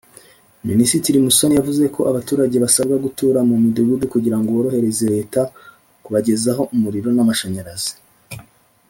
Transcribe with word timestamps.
Minisitiri 0.69 1.17
Musoni 1.25 1.53
yavuze 1.59 1.83
ko 1.95 2.01
abaturage 2.11 2.55
basabwa 2.63 2.95
gutura 3.05 3.39
mu 3.49 3.55
midugudu 3.63 4.05
kugira 4.13 4.37
ngo 4.39 4.49
borohereze 4.57 5.05
Leta 5.15 5.41
kubagezaho 6.03 6.61
umuriro 6.75 7.07
w’amashanyarazi 7.17 7.93